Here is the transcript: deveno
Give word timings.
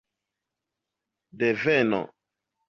deveno 1.39 2.01